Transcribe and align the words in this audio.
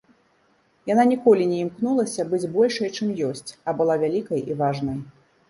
Яна 0.91 1.03
ніколі 1.11 1.45
не 1.51 1.59
імкнулася 1.65 2.25
быць 2.31 2.49
большай, 2.57 2.87
чым 2.97 3.13
ёсць, 3.29 3.49
а 3.67 3.77
была 3.83 4.01
вялікай 4.07 4.45
і 4.55 4.59
важнай. 4.65 4.99